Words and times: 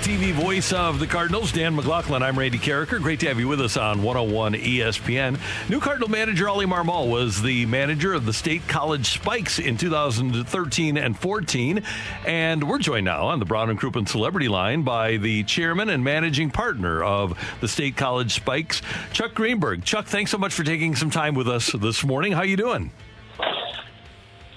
TV 0.00 0.32
voice 0.32 0.72
of 0.72 0.98
the 0.98 1.06
Cardinals, 1.06 1.52
Dan 1.52 1.76
McLaughlin, 1.76 2.22
I'm 2.22 2.38
Randy 2.38 2.58
Karraker. 2.58 3.02
Great 3.02 3.20
to 3.20 3.28
have 3.28 3.38
you 3.38 3.46
with 3.46 3.60
us 3.60 3.76
on 3.76 4.02
101 4.02 4.54
ESPN. 4.54 5.38
New 5.68 5.78
Cardinal 5.78 6.08
manager 6.08 6.48
Oli 6.48 6.64
Marmol 6.64 7.10
was 7.10 7.42
the 7.42 7.66
manager 7.66 8.14
of 8.14 8.24
the 8.24 8.32
State 8.32 8.66
College 8.66 9.10
Spikes 9.10 9.58
in 9.58 9.76
2013 9.76 10.96
and 10.96 11.18
14. 11.18 11.82
And 12.26 12.66
we're 12.66 12.78
joined 12.78 13.04
now 13.04 13.26
on 13.26 13.40
the 13.40 13.44
Brown 13.44 13.68
and 13.68 13.78
Crouppen 13.78 14.08
Celebrity 14.08 14.48
Line 14.48 14.84
by 14.84 15.18
the 15.18 15.44
chairman 15.44 15.90
and 15.90 16.02
managing 16.02 16.50
partner 16.50 17.04
of 17.04 17.38
the 17.60 17.68
State 17.68 17.98
College 17.98 18.32
Spikes, 18.32 18.80
Chuck 19.12 19.34
Greenberg. 19.34 19.84
Chuck, 19.84 20.06
thanks 20.06 20.30
so 20.30 20.38
much 20.38 20.54
for 20.54 20.64
taking 20.64 20.96
some 20.96 21.10
time 21.10 21.34
with 21.34 21.46
us 21.46 21.72
this 21.72 22.02
morning. 22.04 22.32
How 22.32 22.42
you 22.42 22.56
doing? 22.56 22.90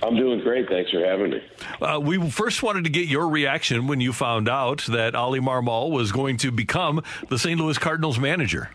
I'm 0.04 0.16
doing 0.16 0.42
great. 0.42 0.68
Thanks 0.68 0.92
for 0.92 1.04
having 1.06 1.32
me. 1.32 1.42
Uh, 1.82 2.00
we 2.00 2.30
first 2.30 2.62
wanted 2.62 2.84
to 2.84 2.90
get 2.90 3.08
your 3.08 3.30
reaction 3.30 3.88
when 3.88 4.02
you 4.02 4.12
found 4.12 4.50
out 4.50 4.84
that 4.90 5.16
Oli 5.16 5.40
Marmol 5.40 5.92
was 5.92 6.12
going 6.12 6.38
to 6.38 6.52
become 6.52 7.02
the 7.30 7.40
St. 7.40 7.60
Louis 7.60 7.78
Cardinals 7.78 8.20
manager. 8.20 8.72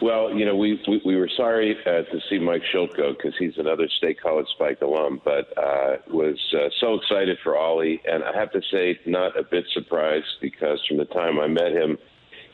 Well, 0.00 0.34
you 0.34 0.44
know, 0.44 0.56
we 0.56 0.80
we, 0.86 1.00
we 1.04 1.16
were 1.16 1.30
sorry 1.34 1.76
uh, 1.86 2.02
to 2.02 2.20
see 2.28 2.38
Mike 2.38 2.62
Shildt 2.74 2.96
go 2.96 3.12
because 3.12 3.32
he's 3.38 3.56
another 3.56 3.88
State 3.96 4.20
College 4.20 4.46
Spike 4.54 4.82
alum, 4.82 5.20
but 5.24 5.56
uh, 5.56 5.96
was 6.10 6.38
uh, 6.54 6.68
so 6.80 6.94
excited 6.94 7.38
for 7.42 7.56
Ollie. 7.56 8.02
and 8.04 8.22
I 8.22 8.36
have 8.36 8.52
to 8.52 8.60
say, 8.70 8.98
not 9.06 9.38
a 9.38 9.42
bit 9.42 9.64
surprised 9.72 10.26
because 10.42 10.78
from 10.86 10.98
the 10.98 11.06
time 11.06 11.40
I 11.40 11.46
met 11.46 11.72
him 11.72 11.96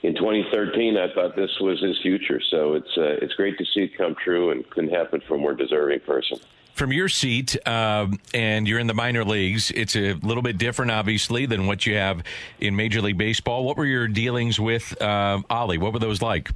in 0.03 0.15
2013, 0.15 0.97
I 0.97 1.13
thought 1.15 1.37
this 1.37 1.51
was 1.61 1.81
his 1.81 1.99
future. 2.03 2.41
So 2.51 2.75
it's 2.75 2.97
uh, 2.97 3.19
it's 3.23 3.35
great 3.35 3.59
to 3.59 3.65
see 3.65 3.81
it 3.81 3.97
come 3.97 4.15
true, 4.23 4.51
and 4.51 4.69
couldn't 4.71 4.91
happen 4.91 5.21
for 5.27 5.35
a 5.35 5.39
more 5.39 5.55
deserving 5.55 6.01
person 6.01 6.39
from 6.81 6.95
your 6.95 7.11
seat, 7.11 7.59
um, 7.69 8.19
and 8.33 8.67
you're 8.67 8.79
in 8.79 8.87
the 8.87 8.95
minor 8.95 9.23
leagues, 9.23 9.71
it's 9.73 9.95
a 9.95 10.15
little 10.15 10.43
bit 10.43 10.57
different, 10.57 10.91
obviously, 10.91 11.45
than 11.45 11.67
what 11.67 11.85
you 11.85 11.95
have 11.97 12.23
in 12.59 12.75
Major 12.75 13.03
League 13.03 13.19
Baseball. 13.19 13.65
What 13.65 13.77
were 13.77 13.85
your 13.85 14.09
dealings 14.09 14.59
with 14.59 15.01
uh, 15.03 15.43
Oli? 15.51 15.77
What 15.77 15.93
were 15.93 15.99
those 15.99 16.23
like? 16.23 16.51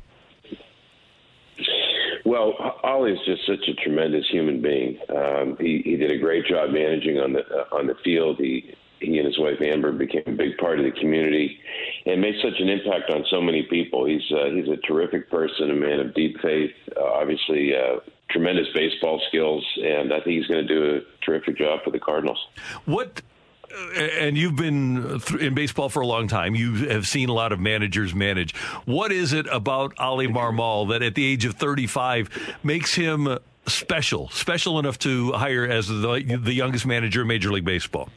Well, 2.24 2.54
Oli 2.82 3.12
is 3.12 3.18
just 3.26 3.44
such 3.46 3.68
a 3.68 3.74
tremendous 3.74 4.26
human 4.30 4.62
being. 4.62 4.98
Um, 5.14 5.58
he, 5.60 5.82
he 5.84 5.96
did 5.96 6.10
a 6.10 6.18
great 6.18 6.46
job 6.46 6.70
managing 6.70 7.18
on 7.18 7.34
the 7.34 7.40
uh, 7.46 7.76
on 7.76 7.86
the 7.86 7.94
field. 8.02 8.38
He 8.38 8.74
he 9.04 9.18
and 9.18 9.26
his 9.26 9.38
wife 9.38 9.60
Amber 9.60 9.92
became 9.92 10.22
a 10.26 10.32
big 10.32 10.56
part 10.58 10.78
of 10.78 10.84
the 10.84 10.92
community 11.00 11.58
and 12.06 12.20
made 12.20 12.34
such 12.42 12.60
an 12.60 12.68
impact 12.68 13.10
on 13.10 13.24
so 13.30 13.40
many 13.40 13.62
people. 13.64 14.06
He's 14.06 14.22
uh, 14.32 14.50
he's 14.54 14.68
a 14.68 14.76
terrific 14.86 15.30
person, 15.30 15.70
a 15.70 15.74
man 15.74 16.00
of 16.00 16.14
deep 16.14 16.40
faith. 16.40 16.72
Uh, 16.96 17.04
obviously, 17.04 17.74
uh, 17.74 18.00
tremendous 18.30 18.66
baseball 18.74 19.20
skills, 19.28 19.64
and 19.82 20.12
I 20.12 20.20
think 20.20 20.36
he's 20.38 20.46
going 20.46 20.66
to 20.66 20.74
do 20.74 20.96
a 20.96 21.24
terrific 21.24 21.56
job 21.56 21.80
for 21.84 21.90
the 21.90 22.00
Cardinals. 22.00 22.38
What 22.84 23.22
and 23.96 24.36
you've 24.36 24.56
been 24.56 25.20
in 25.40 25.54
baseball 25.54 25.88
for 25.88 26.00
a 26.00 26.06
long 26.06 26.28
time. 26.28 26.54
You 26.54 26.88
have 26.88 27.06
seen 27.06 27.28
a 27.28 27.32
lot 27.32 27.52
of 27.52 27.58
managers 27.58 28.14
manage. 28.14 28.54
What 28.84 29.12
is 29.12 29.32
it 29.32 29.46
about 29.50 29.94
Oli 29.98 30.28
Marmol 30.28 30.90
that 30.90 31.02
at 31.02 31.14
the 31.14 31.24
age 31.24 31.44
of 31.44 31.54
35 31.54 32.58
makes 32.62 32.94
him 32.94 33.38
special, 33.66 34.28
special 34.30 34.78
enough 34.78 34.98
to 35.00 35.32
hire 35.32 35.66
as 35.66 35.88
the, 35.88 36.38
the 36.40 36.52
youngest 36.52 36.86
manager 36.86 37.22
in 37.22 37.26
Major 37.26 37.50
League 37.50 37.64
Baseball? 37.64 38.08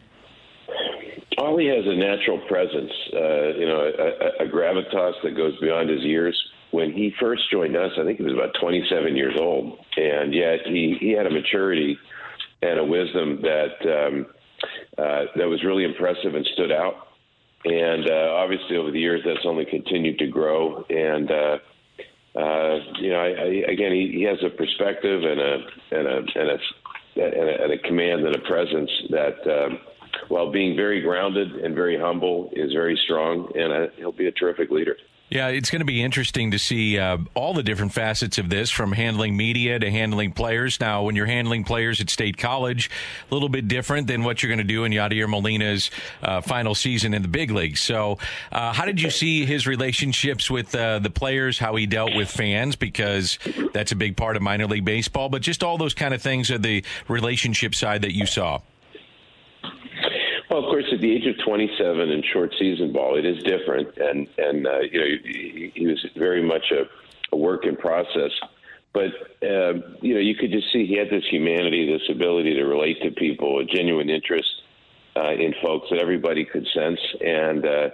Oli 1.48 1.68
has 1.68 1.86
a 1.86 1.96
natural 1.96 2.40
presence, 2.48 2.92
uh, 3.14 3.58
you 3.58 3.66
know, 3.66 3.80
a, 3.82 4.44
a, 4.44 4.48
gravitas 4.48 5.14
that 5.24 5.36
goes 5.36 5.58
beyond 5.60 5.90
his 5.90 6.04
years. 6.04 6.38
When 6.72 6.92
he 6.92 7.14
first 7.20 7.50
joined 7.50 7.76
us, 7.78 7.92
I 7.98 8.04
think 8.04 8.18
he 8.18 8.24
was 8.24 8.34
about 8.34 8.54
27 8.60 9.16
years 9.16 9.36
old, 9.40 9.80
and 9.96 10.34
yet 10.34 10.60
he, 10.66 10.98
he 11.00 11.12
had 11.12 11.26
a 11.26 11.30
maturity 11.30 11.98
and 12.62 12.80
a 12.80 12.84
wisdom 12.84 13.42
that 13.42 13.76
um, 13.86 14.26
uh, 14.98 15.26
that 15.36 15.48
was 15.48 15.64
really 15.64 15.86
impressive 15.86 16.36
and 16.36 16.46
stood 16.54 16.72
out. 16.72 17.08
And 17.64 18.10
uh, 18.10 18.34
obviously, 18.36 18.76
over 18.76 18.92
the 18.92 19.00
years, 19.00 19.22
that's 19.26 19.46
only 19.46 19.66
continued 19.66 20.20
to 20.20 20.28
grow. 20.28 20.84
And 20.90 21.32
uh, 21.32 21.58
uh, 22.38 22.80
you 23.00 23.10
know, 23.10 23.20
I, 23.20 23.28
I, 23.28 23.72
again, 23.72 23.92
he, 23.94 24.12
he 24.14 24.24
has 24.24 24.38
a 24.44 24.50
perspective 24.50 25.24
and 25.24 25.40
a 25.40 25.58
and 25.92 26.08
a 26.08 26.18
and 26.18 26.50
a 26.50 26.58
and 27.16 27.50
a, 27.50 27.64
and 27.64 27.74
a 27.74 27.78
command 27.80 28.26
and 28.26 28.36
a 28.36 28.40
presence 28.40 28.92
that, 29.10 29.38
um, 29.48 29.80
while 30.30 30.52
being 30.52 30.76
very 30.76 31.02
grounded 31.02 31.56
and 31.56 31.76
very 31.76 32.00
humble, 32.00 32.50
is 32.54 32.74
very 32.74 33.00
strong. 33.06 33.52
And 33.56 33.72
uh, 33.72 33.88
he'll 33.98 34.12
be 34.12 34.28
a 34.28 34.32
terrific 34.32 34.72
leader. 34.72 34.96
Yeah, 35.30 35.50
it's 35.50 35.70
going 35.70 35.82
to 35.82 35.86
be 35.86 36.02
interesting 36.02 36.52
to 36.52 36.60
see 36.60 36.98
uh, 36.98 37.18
all 37.34 37.54
the 37.54 37.62
different 37.62 37.92
facets 37.92 38.38
of 38.38 38.50
this 38.50 38.70
from 38.70 38.94
handling 38.94 39.36
media 39.36 39.78
to 39.78 39.92
handling 39.92 40.32
players. 40.32 40.80
Now, 40.80 41.04
when 41.04 41.18
you're 41.18 41.26
handling 41.26 41.66
players 41.66 42.00
at 42.00 42.10
State 42.10 42.38
College, 42.38 42.90
a 43.30 43.34
little 43.34 43.50
bit 43.50 43.68
different 43.68 44.08
than 44.08 44.24
what 44.24 44.42
you're 44.42 44.48
going 44.48 44.60
to 44.60 44.64
do 44.64 44.86
in 44.86 44.94
Yadier 44.94 45.28
Molina's 45.28 45.92
uh, 46.24 46.40
final 46.40 46.74
season 46.74 47.14
in 47.14 47.24
the 47.24 47.28
big 47.28 47.52
leagues. 47.52 47.82
So, 47.82 48.20
uh, 48.54 48.72
how 48.72 48.86
did 48.86 49.02
you 49.02 49.10
see 49.10 49.46
his 49.46 49.68
relationships 49.68 50.50
with 50.50 50.74
uh, 50.74 51.00
the 51.00 51.10
players, 51.10 51.60
how 51.60 51.76
he 51.76 51.88
dealt 51.88 52.16
with 52.16 52.30
fans? 52.30 52.78
Because 52.78 53.38
that's 53.74 53.92
a 53.92 53.98
big 53.98 54.16
part 54.16 54.38
of 54.38 54.42
minor 54.42 54.66
league 54.66 54.86
baseball, 54.86 55.28
but 55.28 55.42
just 55.42 55.62
all 55.62 55.78
those 55.78 55.94
kind 55.94 56.14
of 56.14 56.22
things 56.22 56.50
are 56.52 56.58
the 56.58 56.86
relationship 57.10 57.76
side 57.76 58.04
that 58.04 58.16
you 58.16 58.26
saw. 58.26 58.62
Well, 60.50 60.60
of 60.60 60.66
course, 60.66 60.86
at 60.94 61.02
the 61.02 61.12
age 61.12 61.26
of 61.28 61.36
27 61.46 62.10
in 62.10 62.24
short 62.32 62.54
season 62.58 62.94
ball, 62.94 63.18
it 63.18 63.26
is 63.26 63.44
different, 63.44 63.98
and 63.98 64.28
and 64.38 64.66
uh, 64.66 64.80
you 64.80 65.00
know 65.00 65.06
he, 65.24 65.72
he 65.76 65.88
was 65.88 66.06
very 66.16 66.42
much 66.42 66.72
a, 66.72 66.84
a 67.36 67.38
work 67.38 67.66
in 67.66 67.76
process. 67.76 68.32
But 68.94 69.12
uh, 69.44 69.74
you 70.02 70.14
know, 70.14 70.22
you 70.22 70.36
could 70.36 70.52
just 70.52 70.72
see 70.72 70.86
he 70.86 70.98
had 70.98 71.10
this 71.10 71.26
humanity, 71.30 71.92
this 71.92 72.10
ability 72.10 72.54
to 72.56 72.64
relate 72.64 73.02
to 73.04 73.12
people, 73.12 73.60
a 73.60 73.66
genuine 73.66 74.10
interest 74.10 74.50
uh, 75.18 75.34
in 75.34 75.54
folks 75.62 75.88
that 75.92 76.00
everybody 76.00 76.46
could 76.46 76.66
sense, 76.74 77.00
and 77.20 77.66
uh, 77.66 77.90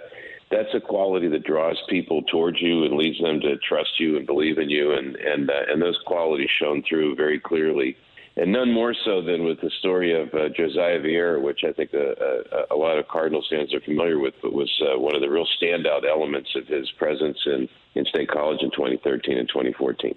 that's 0.52 0.72
a 0.74 0.80
quality 0.80 1.26
that 1.26 1.42
draws 1.42 1.76
people 1.88 2.22
towards 2.30 2.62
you 2.62 2.84
and 2.84 2.96
leads 2.96 3.20
them 3.20 3.40
to 3.40 3.56
trust 3.68 3.98
you 3.98 4.16
and 4.16 4.26
believe 4.26 4.58
in 4.58 4.70
you, 4.70 4.92
and 4.92 5.16
and 5.16 5.50
uh, 5.50 5.54
and 5.68 5.82
those 5.82 5.98
qualities 6.06 6.50
shone 6.60 6.84
through 6.88 7.16
very 7.16 7.40
clearly 7.40 7.96
and 8.36 8.52
none 8.52 8.72
more 8.72 8.94
so 9.04 9.22
than 9.22 9.44
with 9.44 9.60
the 9.60 9.70
story 9.78 10.20
of 10.20 10.32
uh, 10.34 10.48
Josiah 10.56 10.98
Viera, 10.98 11.40
which 11.40 11.60
I 11.64 11.72
think 11.72 11.92
a, 11.94 12.64
a, 12.70 12.74
a, 12.74 12.76
lot 12.76 12.98
of 12.98 13.06
Cardinals 13.06 13.46
fans 13.48 13.72
are 13.72 13.80
familiar 13.80 14.18
with, 14.18 14.34
but 14.42 14.52
was 14.52 14.70
uh, 14.82 14.98
one 14.98 15.14
of 15.14 15.20
the 15.20 15.30
real 15.30 15.46
standout 15.60 16.08
elements 16.08 16.50
of 16.56 16.66
his 16.66 16.90
presence 16.98 17.38
in, 17.46 17.68
in 17.94 18.04
State 18.06 18.28
College 18.28 18.60
in 18.62 18.70
2013 18.72 19.38
and 19.38 19.48
2014. 19.48 20.14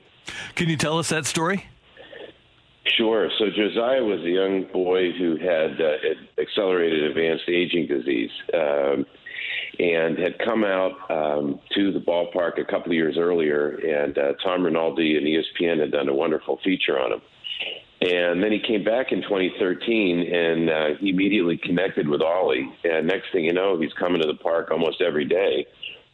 Can 0.56 0.70
you 0.70 0.78
tell 0.78 0.98
us 0.98 1.10
that 1.10 1.26
story? 1.26 1.66
Sure. 2.98 3.30
So 3.38 3.46
Josiah 3.56 4.04
was 4.04 4.22
a 4.22 4.30
young 4.30 4.64
boy 4.74 5.12
who 5.12 5.38
had 5.38 5.80
uh, 5.80 6.42
accelerated 6.42 7.04
advanced 7.04 7.48
aging 7.48 7.88
disease. 7.88 8.32
Um, 8.54 9.06
and 9.80 10.18
had 10.18 10.40
come 10.40 10.64
out 10.64 10.94
um, 11.12 11.60
to 11.76 11.92
the 11.92 12.00
ballpark 12.00 12.60
a 12.60 12.66
couple 12.66 12.88
of 12.88 12.94
years 12.94 13.16
earlier, 13.18 13.76
and 13.76 14.18
uh, 14.18 14.34
Tom 14.44 14.64
Rinaldi 14.64 15.18
and 15.18 15.28
ESPN 15.28 15.80
had 15.80 15.92
done 15.92 16.10
a 16.10 16.14
wonderful 16.16 16.60
feature 16.64 17.00
on 17.00 17.14
him. 17.14 17.22
And 18.00 18.44
then 18.44 18.52
he 18.52 18.60
came 18.60 18.84
back 18.84 19.12
in 19.12 19.24
2013 19.24 20.34
and 20.34 20.70
uh, 20.70 21.00
he 21.00 21.10
immediately 21.10 21.58
connected 21.58 22.08
with 22.08 22.22
Ollie. 22.22 22.72
And 22.84 23.08
next 23.08 23.32
thing 23.32 23.46
you 23.46 23.54
know, 23.54 23.80
he's 23.80 23.94
coming 23.94 24.22
to 24.22 24.28
the 24.28 24.36
park 24.36 24.70
almost 24.70 25.02
every 25.02 25.26
day. 25.26 25.66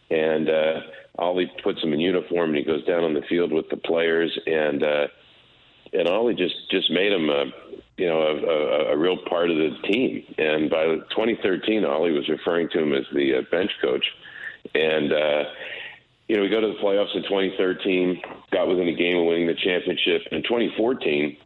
And 0.10 0.50
uh, 0.50 0.80
Oli 1.18 1.52
puts 1.62 1.82
him 1.84 1.92
in 1.92 2.00
uniform 2.00 2.52
and 2.52 2.58
he 2.58 2.64
goes 2.64 2.86
down 2.86 3.04
on 3.04 3.14
the 3.14 3.24
field 3.28 3.52
with 3.52 3.70
the 3.70 3.78
players. 3.78 4.32
And 4.46 4.82
uh, 4.82 5.08
and 5.94 6.08
Oli 6.08 6.34
just 6.36 6.56
just 6.72 6.90
made 6.92 7.12
him 7.12 7.30
a 7.30 7.46
you 7.98 8.08
know 8.08 8.22
a, 8.22 8.36
a, 8.36 8.94
a 8.94 8.98
real 8.98 9.18
part 9.30 9.50
of 9.50 9.58
the 9.58 9.72
team. 9.92 10.24
And 10.38 10.70
by 10.70 10.86
2013, 11.16 11.86
Ollie 11.86 12.12
was 12.12 12.28
referring 12.30 12.70
to 12.70 12.80
him 12.80 12.94
as 12.94 13.06
the 13.14 13.40
uh, 13.40 13.42
bench 13.52 13.72
coach. 13.82 14.06
and 14.74 15.12
uh, 15.14 15.44
you 16.28 16.38
know 16.38 16.44
we 16.44 16.50
go 16.50 16.62
to 16.62 16.68
the 16.68 16.80
playoffs 16.82 17.16
in 17.16 17.24
2013, 17.24 18.22
got 18.52 18.68
within 18.68 18.88
a 18.88 18.96
game 18.96 19.18
of 19.18 19.26
winning 19.26 19.48
the 19.48 19.56
championship. 19.56 20.22
In 20.32 20.44
2014, 20.44 21.38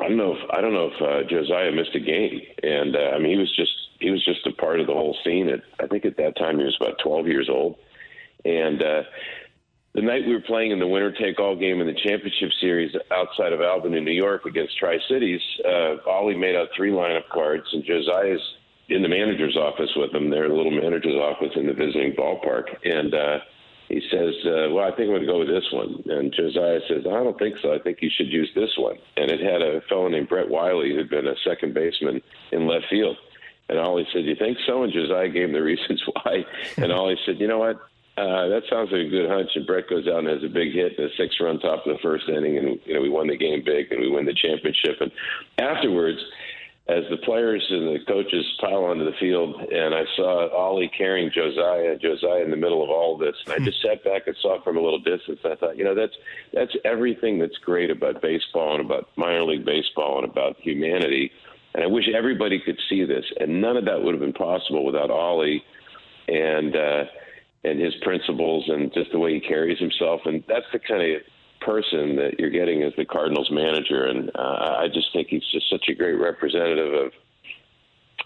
I 0.00 0.08
don't 0.08 0.16
know 0.16 0.32
if 0.32 0.50
I 0.50 0.60
don't 0.60 0.72
know 0.72 0.90
if 0.92 1.02
uh, 1.02 1.28
Josiah 1.28 1.72
missed 1.72 1.94
a 1.94 2.00
game, 2.00 2.40
and 2.62 2.96
uh, 2.96 3.10
I 3.14 3.18
mean 3.18 3.32
he 3.32 3.38
was 3.38 3.54
just 3.54 3.72
he 4.00 4.10
was 4.10 4.24
just 4.24 4.46
a 4.46 4.52
part 4.52 4.80
of 4.80 4.86
the 4.86 4.94
whole 4.94 5.16
scene. 5.24 5.48
At 5.48 5.60
I 5.78 5.86
think 5.86 6.04
at 6.04 6.16
that 6.16 6.36
time 6.36 6.58
he 6.58 6.64
was 6.64 6.76
about 6.80 6.98
12 7.02 7.26
years 7.26 7.48
old, 7.50 7.76
and 8.44 8.82
uh, 8.82 9.02
the 9.94 10.02
night 10.02 10.26
we 10.26 10.32
were 10.32 10.40
playing 10.40 10.70
in 10.70 10.78
the 10.78 10.86
winner 10.86 11.12
take 11.12 11.38
all 11.40 11.56
game 11.56 11.80
in 11.80 11.86
the 11.86 11.94
championship 11.94 12.50
series 12.60 12.94
outside 13.10 13.52
of 13.52 13.60
Albany, 13.60 14.00
New 14.00 14.12
York, 14.12 14.46
against 14.46 14.78
Tri 14.78 14.98
Cities, 15.08 15.40
uh, 15.66 15.96
Ollie 16.08 16.36
made 16.36 16.54
out 16.54 16.68
three 16.76 16.92
lineup 16.92 17.28
cards, 17.32 17.66
and 17.72 17.84
Josiah's 17.84 18.40
in 18.88 19.02
the 19.02 19.08
manager's 19.08 19.56
office 19.56 19.90
with 19.96 20.14
him. 20.14 20.30
They're 20.30 20.48
the 20.48 20.54
little 20.54 20.70
manager's 20.70 21.16
office 21.16 21.52
in 21.56 21.66
the 21.66 21.72
visiting 21.72 22.12
ballpark, 22.12 22.66
and 22.84 23.14
uh, 23.14 23.38
he 23.90 24.00
says, 24.08 24.34
uh, 24.46 24.70
"Well, 24.70 24.84
I 24.84 24.94
think 24.94 25.10
I'm 25.10 25.18
going 25.18 25.22
to 25.22 25.26
go 25.26 25.40
with 25.40 25.48
this 25.48 25.66
one." 25.72 26.02
And 26.06 26.32
Josiah 26.32 26.80
says, 26.88 27.02
"I 27.06 27.24
don't 27.24 27.38
think 27.38 27.58
so. 27.58 27.74
I 27.74 27.80
think 27.80 27.98
you 28.00 28.08
should 28.08 28.28
use 28.28 28.48
this 28.54 28.70
one." 28.78 28.96
And 29.16 29.30
it 29.32 29.40
had 29.40 29.62
a 29.62 29.80
fellow 29.88 30.08
named 30.08 30.28
Brett 30.28 30.48
Wiley 30.48 30.94
who'd 30.94 31.10
been 31.10 31.26
a 31.26 31.34
second 31.44 31.74
baseman 31.74 32.22
in 32.52 32.68
left 32.68 32.86
field. 32.88 33.16
And 33.68 33.80
Ollie 33.80 34.06
said, 34.12 34.24
"You 34.24 34.36
think 34.36 34.58
so?" 34.64 34.84
And 34.84 34.92
Josiah 34.92 35.28
gave 35.28 35.48
him 35.48 35.52
the 35.52 35.62
reasons 35.74 36.02
why. 36.06 36.46
And 36.76 36.92
Ollie 36.92 37.18
said, 37.26 37.40
"You 37.40 37.48
know 37.48 37.58
what? 37.58 37.80
Uh, 38.16 38.48
that 38.48 38.62
sounds 38.68 38.90
like 38.92 39.06
a 39.06 39.08
good 39.08 39.30
hunch. 39.30 39.50
And 39.54 39.66
Brett 39.66 39.88
goes 39.88 40.06
out 40.06 40.18
and 40.18 40.28
has 40.28 40.44
a 40.44 40.52
big 40.52 40.74
hit 40.74 40.98
and 40.98 41.10
a 41.10 41.16
six-run 41.16 41.58
top 41.60 41.86
of 41.86 41.96
the 41.96 42.02
first 42.02 42.28
inning, 42.28 42.58
and 42.58 42.78
you 42.84 42.94
know 42.94 43.00
we 43.00 43.08
won 43.08 43.28
the 43.28 43.36
game 43.36 43.62
big 43.64 43.90
and 43.90 44.00
we 44.00 44.10
win 44.10 44.26
the 44.26 44.34
championship. 44.34 45.00
And 45.00 45.10
afterwards, 45.58 46.18
as 46.90 47.04
the 47.10 47.16
players 47.18 47.64
and 47.70 47.86
the 47.88 48.04
coaches 48.06 48.44
pile 48.60 48.84
onto 48.84 49.04
the 49.04 49.16
field, 49.20 49.54
and 49.54 49.94
I 49.94 50.04
saw 50.16 50.48
Ollie 50.54 50.90
carrying 50.96 51.30
Josiah, 51.30 51.96
Josiah 51.96 52.42
in 52.42 52.50
the 52.50 52.56
middle 52.56 52.82
of 52.82 52.90
all 52.90 53.16
this, 53.16 53.36
and 53.44 53.54
I 53.54 53.64
just 53.64 53.80
sat 53.82 54.02
back 54.02 54.26
and 54.26 54.36
saw 54.42 54.60
from 54.62 54.76
a 54.76 54.80
little 54.80 54.98
distance. 54.98 55.40
I 55.44 55.54
thought, 55.54 55.76
you 55.76 55.84
know, 55.84 55.94
that's 55.94 56.16
that's 56.52 56.74
everything 56.84 57.38
that's 57.38 57.58
great 57.58 57.90
about 57.90 58.20
baseball 58.20 58.74
and 58.74 58.84
about 58.84 59.08
minor 59.16 59.44
league 59.44 59.64
baseball 59.64 60.20
and 60.20 60.30
about 60.30 60.56
humanity. 60.60 61.30
And 61.74 61.84
I 61.84 61.86
wish 61.86 62.08
everybody 62.12 62.58
could 62.58 62.80
see 62.88 63.04
this. 63.04 63.24
And 63.38 63.60
none 63.60 63.76
of 63.76 63.84
that 63.84 64.02
would 64.02 64.12
have 64.14 64.20
been 64.20 64.32
possible 64.32 64.84
without 64.84 65.10
Ollie 65.10 65.62
and. 66.28 66.74
uh 66.76 67.04
and 67.62 67.78
his 67.78 67.94
principles 68.00 68.64
and 68.68 68.90
just 68.94 69.12
the 69.12 69.18
way 69.18 69.34
he 69.34 69.40
carries 69.40 69.78
himself. 69.78 70.22
And 70.24 70.42
that's 70.48 70.64
the 70.72 70.78
kind 70.78 71.02
of 71.02 71.20
person 71.60 72.16
that 72.16 72.38
you're 72.38 72.50
getting 72.50 72.82
as 72.82 72.92
the 72.96 73.04
Cardinals 73.04 73.50
manager. 73.50 74.04
And 74.06 74.30
uh, 74.34 74.76
I 74.78 74.88
just 74.92 75.12
think 75.12 75.28
he's 75.28 75.46
just 75.52 75.68
such 75.70 75.88
a 75.88 75.94
great 75.94 76.14
representative 76.14 76.92
of 76.94 77.12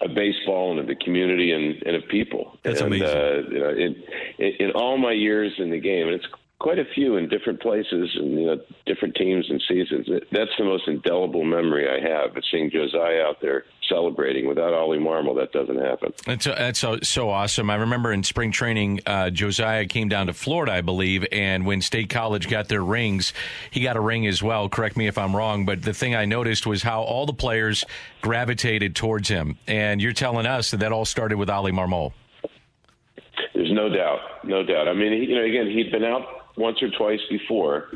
of 0.00 0.12
baseball 0.12 0.72
and 0.72 0.80
of 0.80 0.88
the 0.88 0.96
community 0.96 1.52
and, 1.52 1.80
and 1.84 1.94
of 1.94 2.02
people. 2.08 2.58
That's 2.64 2.80
and, 2.80 2.92
amazing. 2.92 3.06
Uh, 3.06 3.42
you 3.48 3.58
know, 3.60 3.70
in, 3.70 4.02
in 4.38 4.52
in 4.58 4.70
all 4.72 4.98
my 4.98 5.12
years 5.12 5.52
in 5.58 5.70
the 5.70 5.78
game, 5.78 6.08
and 6.08 6.16
it's 6.16 6.26
quite 6.60 6.78
a 6.78 6.84
few 6.94 7.16
in 7.16 7.28
different 7.28 7.60
places 7.60 8.10
and 8.14 8.32
you 8.38 8.46
know 8.46 8.56
different 8.86 9.14
teams 9.16 9.46
and 9.50 9.62
seasons. 9.68 10.08
That's 10.30 10.50
the 10.58 10.64
most 10.64 10.88
indelible 10.88 11.44
memory 11.44 11.88
I 11.88 12.00
have. 12.08 12.36
Is 12.36 12.44
seeing 12.50 12.70
Josiah 12.70 13.22
out 13.22 13.36
there 13.42 13.64
celebrating. 13.88 14.46
Without 14.48 14.72
Ollie 14.72 14.98
Marmol, 14.98 15.36
that 15.36 15.52
doesn't 15.52 15.78
happen. 15.78 16.12
That's 16.26 16.44
that's 16.44 16.78
so, 16.78 16.98
so 17.02 17.30
awesome. 17.30 17.70
I 17.70 17.76
remember 17.76 18.12
in 18.12 18.22
spring 18.22 18.52
training, 18.52 19.00
uh, 19.06 19.30
Josiah 19.30 19.86
came 19.86 20.08
down 20.08 20.28
to 20.28 20.32
Florida, 20.32 20.72
I 20.72 20.80
believe, 20.80 21.26
and 21.32 21.66
when 21.66 21.82
State 21.82 22.08
College 22.08 22.48
got 22.48 22.68
their 22.68 22.82
rings, 22.82 23.32
he 23.70 23.80
got 23.80 23.96
a 23.96 24.00
ring 24.00 24.26
as 24.26 24.42
well. 24.42 24.68
Correct 24.68 24.96
me 24.96 25.06
if 25.06 25.18
I'm 25.18 25.34
wrong, 25.34 25.66
but 25.66 25.82
the 25.82 25.92
thing 25.92 26.14
I 26.14 26.24
noticed 26.24 26.66
was 26.66 26.82
how 26.82 27.02
all 27.02 27.26
the 27.26 27.34
players 27.34 27.84
gravitated 28.22 28.96
towards 28.96 29.28
him. 29.28 29.58
And 29.66 30.00
you're 30.00 30.12
telling 30.12 30.46
us 30.46 30.70
that 30.70 30.80
that 30.80 30.92
all 30.92 31.04
started 31.04 31.36
with 31.36 31.50
Ollie 31.50 31.72
Marmol. 31.72 32.12
There's 33.54 33.72
no 33.72 33.88
doubt, 33.88 34.18
no 34.44 34.62
doubt. 34.64 34.88
I 34.88 34.94
mean, 34.94 35.12
he, 35.12 35.28
you 35.28 35.36
know, 35.36 35.44
again, 35.44 35.66
he'd 35.70 35.90
been 35.92 36.04
out 36.04 36.43
once 36.56 36.82
or 36.82 36.90
twice 36.90 37.20
before. 37.28 37.88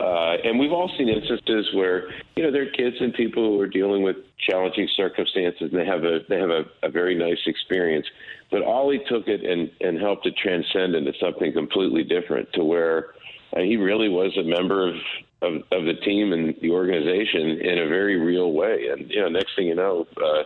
Uh, 0.00 0.36
and 0.44 0.58
we've 0.58 0.72
all 0.72 0.90
seen 0.96 1.08
instances 1.08 1.68
where 1.74 2.10
you 2.36 2.42
know 2.42 2.50
there 2.50 2.62
are 2.62 2.70
kids 2.70 2.96
and 3.00 3.12
people 3.12 3.42
who 3.44 3.60
are 3.60 3.66
dealing 3.66 4.02
with 4.02 4.16
challenging 4.38 4.88
circumstances, 4.94 5.70
and 5.70 5.80
they 5.80 5.84
have 5.84 6.04
a 6.04 6.20
they 6.28 6.38
have 6.38 6.50
a, 6.50 6.64
a 6.82 6.88
very 6.88 7.14
nice 7.14 7.40
experience. 7.46 8.06
But 8.50 8.62
Ollie 8.62 9.02
took 9.08 9.28
it 9.28 9.44
and 9.44 9.70
and 9.80 10.00
helped 10.00 10.26
it 10.26 10.36
transcend 10.36 10.94
into 10.94 11.12
something 11.20 11.52
completely 11.52 12.04
different, 12.04 12.52
to 12.54 12.64
where 12.64 13.08
uh, 13.56 13.60
he 13.60 13.76
really 13.76 14.08
was 14.08 14.36
a 14.36 14.44
member 14.44 14.88
of, 14.88 14.94
of 15.42 15.54
of 15.72 15.84
the 15.84 15.94
team 15.94 16.32
and 16.32 16.54
the 16.60 16.70
organization 16.70 17.60
in 17.60 17.78
a 17.78 17.86
very 17.86 18.18
real 18.18 18.52
way. 18.52 18.88
And 18.88 19.10
you 19.10 19.20
know, 19.20 19.28
next 19.28 19.56
thing 19.56 19.66
you 19.66 19.74
know. 19.74 20.06
Uh, 20.16 20.44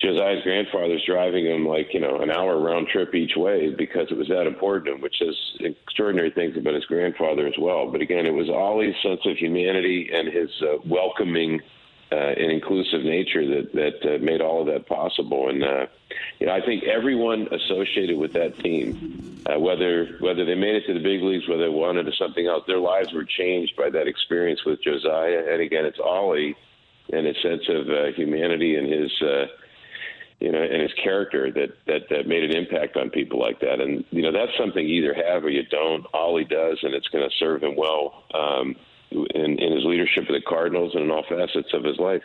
Josiah's 0.00 0.42
grandfather's 0.42 1.04
driving 1.04 1.44
him 1.44 1.66
like 1.66 1.92
you 1.92 2.00
know 2.00 2.20
an 2.20 2.30
hour 2.30 2.58
round 2.58 2.88
trip 2.88 3.14
each 3.14 3.36
way 3.36 3.70
because 3.70 4.10
it 4.10 4.16
was 4.16 4.28
that 4.28 4.46
important 4.46 4.86
to 4.86 4.92
him, 4.94 5.00
which 5.00 5.20
is 5.20 5.36
extraordinary 5.60 6.30
things 6.30 6.56
about 6.56 6.74
his 6.74 6.86
grandfather 6.86 7.46
as 7.46 7.54
well. 7.58 7.90
But 7.90 8.00
again, 8.00 8.24
it 8.24 8.32
was 8.32 8.48
Ollie's 8.48 8.94
sense 9.02 9.20
of 9.26 9.36
humanity 9.36 10.10
and 10.12 10.28
his 10.28 10.50
uh, 10.62 10.78
welcoming 10.86 11.60
uh, 12.12 12.14
and 12.14 12.50
inclusive 12.50 13.02
nature 13.02 13.46
that 13.46 13.72
that 13.74 14.14
uh, 14.14 14.18
made 14.24 14.40
all 14.40 14.62
of 14.62 14.66
that 14.68 14.86
possible. 14.86 15.50
And 15.50 15.62
uh, 15.62 15.86
you 16.38 16.46
know, 16.46 16.54
I 16.54 16.64
think 16.64 16.84
everyone 16.84 17.48
associated 17.52 18.16
with 18.16 18.32
that 18.32 18.58
team, 18.58 19.42
uh, 19.46 19.60
whether 19.60 20.16
whether 20.20 20.46
they 20.46 20.54
made 20.54 20.76
it 20.76 20.86
to 20.86 20.94
the 20.94 21.00
big 21.00 21.22
leagues, 21.22 21.46
whether 21.46 21.64
they 21.64 21.68
wanted 21.68 22.06
to 22.06 22.12
something 22.12 22.46
else, 22.46 22.64
their 22.66 22.78
lives 22.78 23.12
were 23.12 23.24
changed 23.24 23.76
by 23.76 23.90
that 23.90 24.08
experience 24.08 24.64
with 24.64 24.82
Josiah. 24.82 25.44
And 25.50 25.60
again, 25.60 25.84
it's 25.84 26.00
Ollie 26.00 26.56
and 27.12 27.26
his 27.26 27.36
sense 27.42 27.68
of 27.68 27.90
uh, 27.90 28.12
humanity 28.16 28.76
and 28.76 28.90
his. 28.90 29.12
Uh, 29.20 29.46
you 30.40 30.50
know, 30.50 30.62
and 30.62 30.82
his 30.82 30.92
character 30.94 31.52
that, 31.52 31.68
that 31.86 32.08
that 32.08 32.26
made 32.26 32.42
an 32.42 32.56
impact 32.56 32.96
on 32.96 33.10
people 33.10 33.38
like 33.38 33.60
that. 33.60 33.80
And 33.80 34.04
you 34.10 34.22
know, 34.22 34.32
that's 34.32 34.56
something 34.58 34.86
you 34.86 35.04
either 35.04 35.14
have 35.14 35.44
or 35.44 35.50
you 35.50 35.62
don't. 35.64 36.04
Ollie 36.14 36.44
does, 36.44 36.78
and 36.82 36.94
it's 36.94 37.08
going 37.08 37.28
to 37.28 37.34
serve 37.38 37.62
him 37.62 37.76
well 37.76 38.24
um, 38.34 38.74
in, 39.10 39.58
in 39.58 39.72
his 39.72 39.84
leadership 39.84 40.22
of 40.22 40.34
the 40.34 40.40
Cardinals 40.46 40.94
and 40.94 41.04
in 41.04 41.10
all 41.10 41.24
facets 41.28 41.74
of 41.74 41.84
his 41.84 41.98
life. 41.98 42.22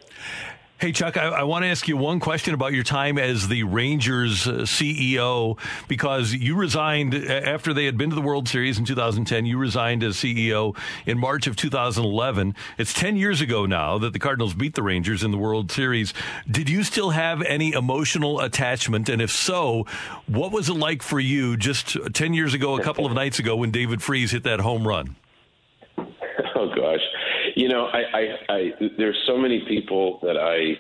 Hey, 0.78 0.92
Chuck, 0.92 1.16
I, 1.16 1.28
I, 1.28 1.44
want 1.44 1.64
to 1.64 1.70
ask 1.70 1.88
you 1.88 1.96
one 1.96 2.20
question 2.20 2.54
about 2.54 2.74
your 2.74 2.84
time 2.84 3.18
as 3.18 3.48
the 3.48 3.64
Rangers 3.64 4.46
uh, 4.46 4.64
CEO 4.64 5.58
because 5.88 6.34
you 6.34 6.54
resigned 6.58 7.16
after 7.16 7.74
they 7.74 7.86
had 7.86 7.98
been 7.98 8.10
to 8.10 8.16
the 8.16 8.22
World 8.22 8.50
Series 8.50 8.78
in 8.78 8.84
2010. 8.84 9.46
You 9.46 9.58
resigned 9.58 10.04
as 10.04 10.18
CEO 10.18 10.76
in 11.06 11.18
March 11.18 11.48
of 11.48 11.56
2011. 11.56 12.56
It's 12.78 12.94
10 12.94 13.16
years 13.16 13.40
ago 13.40 13.66
now 13.66 13.98
that 14.00 14.12
the 14.12 14.20
Cardinals 14.20 14.54
beat 14.54 14.76
the 14.76 14.84
Rangers 14.84 15.24
in 15.24 15.32
the 15.32 15.38
World 15.38 15.72
Series. 15.72 16.14
Did 16.52 16.68
you 16.68 16.84
still 16.84 17.12
have 17.12 17.42
any 17.44 17.72
emotional 17.72 18.42
attachment? 18.42 19.08
And 19.08 19.22
if 19.22 19.32
so, 19.32 19.88
what 20.28 20.52
was 20.52 20.68
it 20.68 20.74
like 20.74 21.02
for 21.02 21.22
you 21.22 21.56
just 21.56 21.98
10 22.14 22.34
years 22.34 22.54
ago, 22.54 22.78
a 22.78 22.84
couple 22.84 23.06
of 23.06 23.14
nights 23.14 23.40
ago, 23.40 23.56
when 23.56 23.72
David 23.72 24.04
Freese 24.04 24.32
hit 24.32 24.44
that 24.44 24.60
home 24.60 24.86
run? 24.86 25.16
Oh, 26.58 26.74
gosh. 26.74 27.02
You 27.56 27.70
know, 27.70 27.86
I, 27.86 28.00
I, 28.14 28.38
I 28.50 28.72
there's 28.98 29.18
so 29.26 29.38
many 29.38 29.66
people 29.66 30.20
that 30.24 30.38
I 30.38 30.78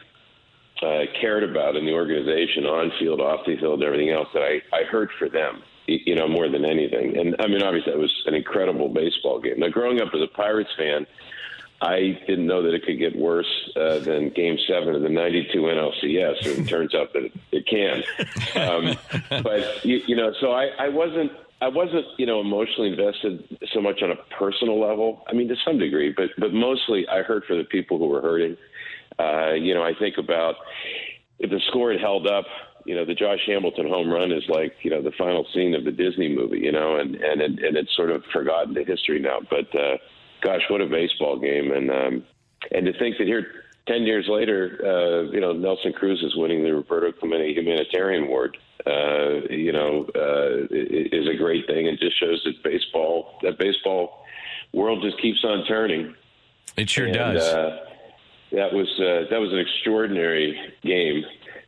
uh, 0.85 1.05
cared 1.19 1.43
about 1.43 1.75
in 1.75 1.85
the 1.85 1.93
organization, 1.93 2.65
on 2.65 2.91
field, 2.99 3.21
off 3.21 3.45
the 3.45 3.57
field, 3.57 3.81
everything 3.81 4.09
else 4.09 4.27
that 4.33 4.43
I, 4.43 4.61
I 4.75 4.83
heard 4.83 5.09
for 5.17 5.29
them, 5.29 5.63
you 5.87 6.15
know, 6.15 6.27
more 6.27 6.49
than 6.49 6.65
anything. 6.65 7.17
And 7.17 7.35
I 7.39 7.47
mean, 7.47 7.61
obviously, 7.61 7.93
that 7.93 7.99
was 7.99 8.13
an 8.25 8.33
incredible 8.33 8.89
baseball 8.89 9.39
game. 9.39 9.59
Now, 9.59 9.69
growing 9.69 10.01
up 10.01 10.09
as 10.13 10.21
a 10.21 10.27
Pirates 10.27 10.71
fan, 10.77 11.07
I 11.81 12.19
didn't 12.27 12.47
know 12.47 12.61
that 12.63 12.73
it 12.73 12.85
could 12.85 12.99
get 12.99 13.15
worse 13.15 13.69
uh, 13.75 13.99
than 13.99 14.29
Game 14.29 14.57
Seven 14.67 14.95
of 14.95 15.01
the 15.01 15.09
'92 15.09 15.57
NLCS, 15.57 16.45
and 16.45 16.65
it 16.65 16.69
turns 16.69 16.93
out 16.93 17.13
that 17.13 17.25
it, 17.25 17.33
it 17.51 17.67
can. 17.67 18.03
Um, 18.61 18.97
but 19.43 19.85
you, 19.85 20.01
you 20.07 20.15
know, 20.15 20.33
so 20.39 20.51
I, 20.51 20.67
I 20.79 20.89
wasn't 20.89 21.31
I 21.61 21.69
wasn't, 21.69 22.05
you 22.17 22.25
know, 22.25 22.41
emotionally 22.41 22.89
invested 22.89 23.57
so 23.73 23.81
much 23.81 24.01
on 24.01 24.11
a 24.11 24.15
personal 24.37 24.79
level. 24.79 25.23
I 25.27 25.33
mean, 25.33 25.47
to 25.47 25.55
some 25.65 25.79
degree, 25.79 26.13
but 26.15 26.29
but 26.37 26.53
mostly 26.53 27.07
I 27.07 27.21
heard 27.21 27.43
for 27.45 27.55
the 27.55 27.63
people 27.63 27.97
who 27.97 28.07
were 28.07 28.21
hurting. 28.21 28.57
Uh, 29.17 29.53
you 29.53 29.73
know, 29.73 29.83
I 29.83 29.93
think 29.97 30.17
about 30.17 30.55
if 31.39 31.49
the 31.49 31.61
score 31.69 31.91
had 31.91 32.01
held 32.01 32.27
up. 32.27 32.45
You 32.85 32.93
know, 32.93 33.03
the 33.03 33.15
Josh 33.15 33.39
Hamilton 33.47 33.87
home 33.87 34.11
run 34.11 34.31
is 34.31 34.43
like 34.47 34.75
you 34.83 34.91
know 34.91 35.01
the 35.01 35.13
final 35.17 35.47
scene 35.53 35.73
of 35.73 35.85
the 35.85 35.91
Disney 35.91 36.29
movie. 36.29 36.59
You 36.59 36.71
know, 36.71 36.97
and 36.97 37.15
and 37.15 37.41
and 37.41 37.77
it's 37.77 37.95
sort 37.95 38.11
of 38.11 38.23
forgotten 38.31 38.75
to 38.75 38.83
history 38.83 39.19
now. 39.19 39.39
But 39.49 39.73
uh, 39.73 39.97
gosh, 40.43 40.61
what 40.69 40.81
a 40.81 40.85
baseball 40.85 41.39
game! 41.39 41.71
And 41.71 41.89
um, 41.89 42.23
and 42.71 42.85
to 42.85 42.93
think 42.99 43.17
that 43.17 43.25
here 43.25 43.47
ten 43.87 44.03
years 44.03 44.25
later, 44.27 44.79
uh, 44.83 45.31
you 45.31 45.39
know, 45.39 45.53
Nelson 45.53 45.93
Cruz 45.93 46.21
is 46.21 46.35
winning 46.35 46.63
the 46.63 46.75
Roberto 46.75 47.11
Clemente 47.11 47.53
Humanitarian 47.53 48.25
Award. 48.25 48.57
Uh, 48.85 49.41
you 49.49 49.71
know, 49.71 50.05
uh, 50.15 50.67
is 50.71 51.27
a 51.27 51.35
great 51.35 51.65
thing, 51.67 51.87
and 51.87 51.97
just 51.99 52.19
shows 52.19 52.41
that 52.45 52.61
baseball, 52.63 53.39
that 53.41 53.57
baseball 53.57 54.23
world 54.73 55.01
just 55.03 55.19
keeps 55.21 55.43
on 55.43 55.65
turning. 55.65 56.13
It 56.77 56.89
sure 56.89 57.05
and, 57.05 57.13
does. 57.15 57.43
Uh, 57.43 57.79
that 58.51 58.71
was 58.73 58.87
uh, 58.99 59.25
that 59.31 59.39
was 59.39 59.51
an 59.53 59.59
extraordinary 59.59 60.59
game 60.83 61.23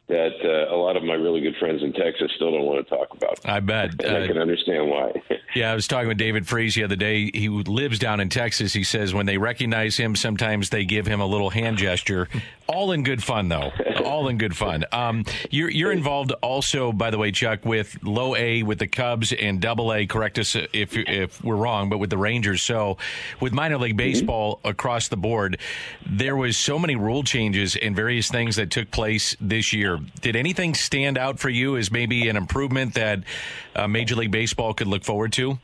that 0.08 0.36
uh, 0.46 0.74
a 0.74 0.78
lot 0.78 0.96
of 0.96 1.04
my 1.04 1.16
really 1.16 1.42
good 1.42 1.56
friends 1.58 1.84
in 1.84 1.92
Texas 1.92 2.32
still 2.36 2.52
don't 2.52 2.64
want 2.64 2.88
to 2.88 2.96
talk 2.96 3.14
about. 3.14 3.40
I 3.44 3.60
bet. 3.60 4.02
And 4.04 4.18
I 4.18 4.22
Uh, 4.22 4.28
can 4.28 4.38
understand 4.38 4.90
why. 4.90 5.12
Yeah, 5.56 5.72
I 5.72 5.76
was 5.76 5.88
talking 5.88 6.08
with 6.10 6.18
David 6.18 6.46
Freese 6.46 6.76
the 6.76 6.84
other 6.84 6.98
day. 6.98 7.32
He 7.34 7.50
lives 7.50 7.98
down 7.98 8.20
in 8.20 8.30
Texas. 8.30 8.74
He 8.74 8.84
says 8.84 9.14
when 9.14 9.26
they 9.26 9.40
recognize 9.40 9.98
him, 9.98 10.16
sometimes 10.16 10.70
they 10.70 10.86
give 10.86 11.08
him 11.08 11.20
a 11.20 11.26
little 11.26 11.50
hand 11.50 11.78
gesture. 11.78 12.28
All 12.68 12.92
in 12.92 13.04
good 13.04 13.24
fun, 13.24 13.48
though. 13.48 13.72
All 14.04 14.28
in 14.28 14.38
good 14.38 14.56
fun. 14.56 14.84
Um, 14.92 15.24
you're 15.50 15.70
you're 15.70 15.92
involved 15.92 16.32
also, 16.42 16.92
by 16.92 17.10
the 17.12 17.18
way, 17.18 17.32
Chuck, 17.32 17.66
with 17.66 17.98
low 18.04 18.36
A 18.36 18.64
with 18.64 18.80
the 18.80 18.88
Cubs 18.88 19.32
and 19.32 19.62
double 19.62 19.94
A. 19.94 20.06
Correct 20.06 20.38
us 20.38 20.56
if 20.56 20.98
if 20.98 21.44
we're 21.44 21.56
wrong, 21.56 21.90
but 21.90 21.98
with 21.98 22.10
the 22.10 22.18
Rangers. 22.18 22.62
So, 22.62 22.98
with 23.40 23.54
minor 23.54 23.78
league 23.78 23.92
mm-hmm. 23.92 23.98
baseball 23.98 24.58
mm-hmm. 24.58 24.68
across 24.70 25.08
the 25.08 25.18
board, 25.18 25.60
there 26.06 26.36
was 26.36 26.58
so 26.58 26.78
many 26.78 26.96
rule 26.96 27.24
changes 27.24 27.76
and 27.76 27.96
various 27.96 28.30
things 28.30 28.58
that 28.58 28.70
took 28.70 28.92
place 28.92 29.36
this 29.40 29.72
year. 29.72 30.00
Did 30.22 30.36
anything 30.36 30.74
stand 30.74 31.18
out 31.18 31.40
for 31.40 31.50
you 31.50 31.78
as 31.78 31.92
maybe 31.92 32.28
an 32.28 32.36
improvement 32.36 32.96
that 32.96 33.24
uh, 33.76 33.88
Major 33.88 34.16
League 34.16 34.32
Baseball 34.32 34.74
could 34.74 34.88
look 34.88 35.04
forward 35.04 35.32
to? 35.34 35.58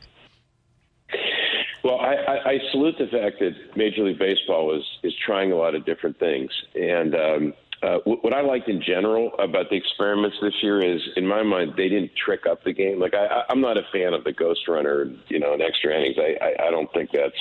Well, 1.84 2.00
I, 2.00 2.14
I, 2.14 2.50
I 2.52 2.58
salute 2.72 2.94
the 2.98 3.06
fact 3.06 3.40
that 3.40 3.52
Major 3.76 4.04
League 4.04 4.18
Baseball 4.18 4.74
is 4.74 4.82
is 5.02 5.12
trying 5.26 5.52
a 5.52 5.56
lot 5.56 5.74
of 5.74 5.84
different 5.84 6.18
things, 6.18 6.50
and 6.74 7.14
um, 7.14 7.54
uh, 7.82 7.98
what 8.06 8.32
I 8.32 8.40
liked 8.40 8.70
in 8.70 8.80
general 8.80 9.32
about 9.38 9.68
the 9.68 9.76
experiments 9.76 10.38
this 10.40 10.54
year 10.62 10.80
is, 10.80 11.02
in 11.16 11.26
my 11.26 11.42
mind, 11.42 11.74
they 11.76 11.90
didn't 11.90 12.12
trick 12.16 12.46
up 12.50 12.64
the 12.64 12.72
game. 12.72 12.98
Like 12.98 13.12
I, 13.12 13.42
I'm 13.50 13.60
not 13.60 13.76
a 13.76 13.82
fan 13.92 14.14
of 14.14 14.24
the 14.24 14.32
ghost 14.32 14.66
runner, 14.66 15.12
you 15.28 15.38
know, 15.38 15.52
in 15.52 15.60
extra 15.60 15.94
innings. 15.94 16.16
I, 16.18 16.42
I, 16.42 16.68
I 16.68 16.70
don't 16.70 16.90
think 16.94 17.10
that's. 17.12 17.36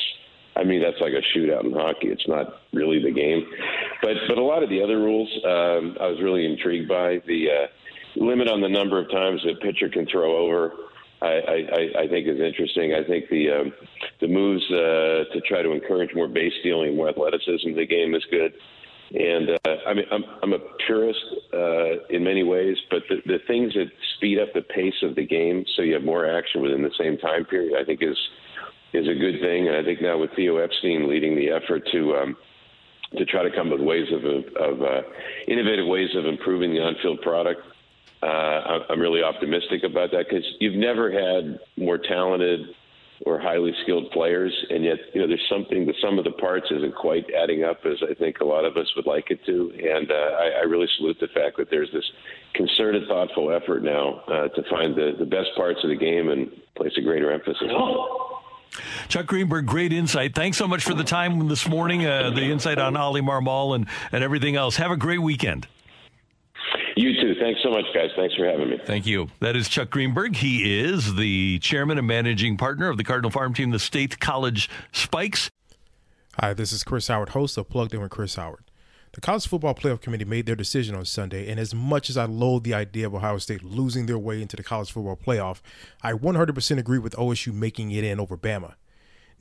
I 0.55 0.63
mean, 0.63 0.83
that's 0.83 0.99
like 0.99 1.13
a 1.13 1.23
shootout 1.35 1.63
in 1.63 1.71
hockey. 1.71 2.09
It's 2.09 2.27
not 2.27 2.61
really 2.73 3.01
the 3.01 3.11
game, 3.11 3.47
but 4.01 4.15
but 4.27 4.37
a 4.37 4.43
lot 4.43 4.61
of 4.61 4.69
the 4.69 4.83
other 4.83 4.97
rules, 4.97 5.29
um, 5.45 5.97
I 6.01 6.07
was 6.07 6.21
really 6.21 6.45
intrigued 6.45 6.89
by 6.89 7.21
the 7.25 7.47
uh, 7.49 8.23
limit 8.23 8.49
on 8.49 8.59
the 8.59 8.69
number 8.69 8.99
of 8.99 9.09
times 9.09 9.41
a 9.45 9.55
pitcher 9.55 9.87
can 9.87 10.05
throw 10.05 10.35
over. 10.35 10.73
I, 11.21 11.27
I, 11.27 12.01
I 12.01 12.07
think 12.09 12.27
is 12.27 12.41
interesting. 12.41 12.93
I 12.93 13.07
think 13.07 13.29
the 13.29 13.49
um, 13.49 13.73
the 14.23 14.29
moves 14.29 14.63
uh, 14.71 15.33
to 15.33 15.41
try 15.45 15.61
to 15.61 15.71
encourage 15.71 16.15
more 16.15 16.29
base 16.29 16.53
stealing, 16.61 16.95
more 16.95 17.09
athleticism 17.09 17.67
in 17.67 17.75
the 17.75 17.85
game 17.85 18.15
is 18.15 18.23
good. 18.31 18.53
And 19.13 19.49
uh, 19.49 19.75
I 19.85 19.93
mean, 19.93 20.05
I'm, 20.11 20.23
I'm 20.41 20.53
a 20.53 20.59
purist 20.87 21.19
uh, 21.53 22.07
in 22.09 22.23
many 22.23 22.43
ways, 22.43 22.77
but 22.89 23.03
the, 23.09 23.17
the 23.25 23.39
things 23.45 23.73
that 23.73 23.91
speed 24.15 24.39
up 24.39 24.53
the 24.53 24.61
pace 24.61 24.99
of 25.03 25.15
the 25.15 25.25
game, 25.25 25.65
so 25.75 25.81
you 25.81 25.93
have 25.93 26.05
more 26.05 26.25
action 26.25 26.61
within 26.61 26.81
the 26.81 26.91
same 26.97 27.17
time 27.17 27.43
period, 27.43 27.73
I 27.79 27.83
think 27.83 28.01
is 28.01 28.17
is 28.93 29.07
a 29.07 29.13
good 29.13 29.41
thing. 29.41 29.67
And 29.67 29.75
I 29.75 29.83
think 29.83 30.01
now 30.01 30.17
with 30.17 30.31
Theo 30.35 30.57
Epstein 30.57 31.09
leading 31.09 31.35
the 31.35 31.49
effort 31.49 31.83
to 31.91 32.15
um, 32.15 32.37
to 33.17 33.25
try 33.25 33.43
to 33.43 33.51
come 33.51 33.73
up 33.73 33.79
with 33.79 33.87
ways 33.87 34.07
of, 34.11 34.23
of 34.23 34.81
uh, 34.81 35.01
innovative 35.47 35.85
ways 35.85 36.09
of 36.15 36.25
improving 36.25 36.73
the 36.73 36.79
on-field 36.79 37.21
product, 37.21 37.61
uh, 38.23 38.79
I'm 38.89 38.99
really 38.99 39.21
optimistic 39.21 39.83
about 39.83 40.11
that 40.11 40.25
because 40.29 40.45
you've 40.59 40.79
never 40.79 41.11
had 41.11 41.59
more 41.75 41.97
talented 41.97 42.61
or 43.25 43.39
highly 43.39 43.73
skilled 43.83 44.11
players, 44.11 44.53
and 44.69 44.83
yet 44.83 44.97
you 45.13 45.21
know 45.21 45.27
there's 45.27 45.45
something. 45.49 45.85
The 45.85 45.93
sum 46.01 46.17
of 46.17 46.25
the 46.25 46.31
parts 46.31 46.67
isn't 46.71 46.95
quite 46.95 47.25
adding 47.33 47.63
up 47.63 47.85
as 47.85 47.97
I 48.09 48.13
think 48.13 48.39
a 48.39 48.45
lot 48.45 48.65
of 48.65 48.75
us 48.77 48.87
would 48.95 49.05
like 49.05 49.31
it 49.31 49.39
to. 49.45 49.71
And 49.71 50.11
uh, 50.11 50.13
I, 50.13 50.59
I 50.59 50.63
really 50.63 50.87
salute 50.97 51.17
the 51.19 51.27
fact 51.27 51.57
that 51.57 51.69
there's 51.69 51.91
this 51.93 52.05
concerted, 52.53 53.07
thoughtful 53.07 53.51
effort 53.51 53.83
now 53.83 54.21
uh, 54.27 54.47
to 54.49 54.63
find 54.69 54.95
the, 54.95 55.13
the 55.17 55.25
best 55.25 55.49
parts 55.55 55.79
of 55.83 55.89
the 55.89 55.95
game 55.95 56.29
and 56.29 56.51
place 56.75 56.93
a 56.97 57.01
greater 57.01 57.31
emphasis. 57.31 57.71
Chuck 59.07 59.27
Greenberg, 59.27 59.67
great 59.67 59.93
insight. 59.93 60.33
Thanks 60.35 60.57
so 60.57 60.67
much 60.67 60.83
for 60.83 60.93
the 60.93 61.03
time 61.03 61.47
this 61.47 61.67
morning, 61.67 62.05
uh, 62.05 62.31
the 62.31 62.51
insight 62.51 62.79
on 62.79 62.97
Oli 62.97 63.21
Marmol 63.21 63.75
and, 63.75 63.87
and 64.11 64.23
everything 64.23 64.55
else. 64.55 64.77
Have 64.77 64.91
a 64.91 64.97
great 64.97 65.21
weekend. 65.21 65.67
You 66.95 67.13
too. 67.19 67.35
Thanks 67.39 67.59
so 67.63 67.69
much, 67.69 67.85
guys. 67.93 68.09
Thanks 68.15 68.35
for 68.35 68.45
having 68.45 68.69
me. 68.69 68.79
Thank 68.85 69.05
you. 69.05 69.29
That 69.39 69.55
is 69.55 69.67
Chuck 69.67 69.89
Greenberg. 69.89 70.35
He 70.35 70.79
is 70.79 71.15
the 71.15 71.59
chairman 71.59 71.97
and 71.97 72.05
managing 72.05 72.57
partner 72.57 72.89
of 72.89 72.97
the 72.97 73.03
Cardinal 73.03 73.31
Farm 73.31 73.53
Team, 73.53 73.71
the 73.71 73.79
State 73.79 74.19
College 74.19 74.69
Spikes. 74.91 75.49
Hi, 76.39 76.53
this 76.53 76.71
is 76.71 76.83
Chris 76.83 77.07
Howard, 77.07 77.29
host 77.29 77.57
of 77.57 77.69
Plugged 77.69 77.93
In 77.93 78.01
with 78.01 78.11
Chris 78.11 78.35
Howard. 78.35 78.63
The 79.13 79.21
College 79.21 79.47
Football 79.47 79.75
Playoff 79.75 80.01
Committee 80.01 80.25
made 80.25 80.47
their 80.47 80.55
decision 80.55 80.95
on 80.95 81.05
Sunday, 81.05 81.47
and 81.47 81.59
as 81.59 81.75
much 81.75 82.09
as 82.09 82.17
I 82.17 82.25
loathe 82.25 82.63
the 82.63 82.73
idea 82.73 83.05
of 83.05 83.13
Ohio 83.13 83.37
State 83.37 83.63
losing 83.63 84.07
their 84.07 84.17
way 84.17 84.41
into 84.41 84.55
the 84.55 84.63
College 84.63 84.91
Football 84.91 85.15
Playoff, 85.15 85.61
I 86.01 86.13
100% 86.13 86.77
agree 86.79 86.97
with 86.97 87.13
OSU 87.13 87.53
making 87.53 87.91
it 87.91 88.03
in 88.03 88.19
over 88.19 88.35
Bama. 88.35 88.73